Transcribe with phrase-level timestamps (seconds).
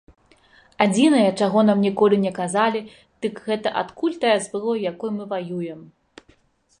[0.85, 2.81] Адзінае, чаго нам ніколі не казалі,
[3.25, 5.81] дык гэта адкуль тая зброя, якой мы ваюем.